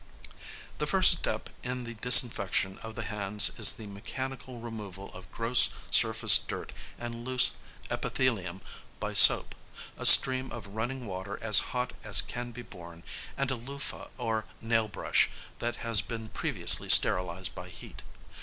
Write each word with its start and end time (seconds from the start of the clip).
The 0.79 0.87
first 0.87 1.11
step 1.11 1.51
in 1.61 1.83
the 1.83 1.93
disinfection 1.93 2.79
of 2.79 2.95
the 2.95 3.03
hands 3.03 3.51
is 3.59 3.73
the 3.73 3.85
mechanical 3.85 4.59
removal 4.59 5.13
of 5.13 5.31
gross 5.31 5.69
surface 5.91 6.39
dirt 6.39 6.73
and 6.97 7.23
loose 7.23 7.51
epithelium 7.87 8.61
by 8.99 9.13
soap, 9.13 9.53
a 9.99 10.07
stream 10.07 10.51
of 10.51 10.65
running 10.75 11.05
water 11.05 11.37
as 11.43 11.59
hot 11.69 11.93
as 12.03 12.19
can 12.19 12.51
be 12.51 12.63
borne, 12.63 13.03
and 13.37 13.51
a 13.51 13.55
loofah 13.55 14.07
or 14.17 14.45
nail 14.59 14.87
brush, 14.87 15.29
that 15.59 15.75
has 15.75 16.01
been 16.01 16.29
previously 16.29 16.89
sterilised 16.89 17.53
by 17.53 17.69
heat. 17.69 18.01